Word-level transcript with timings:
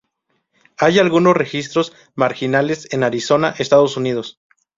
Hay 0.77 0.97
algunos 0.97 1.37
registros 1.37 1.93
marginales 2.15 2.87
en 2.91 3.03
Arizona, 3.03 3.53
Estados 3.59 3.97
Unidos. 3.97 4.39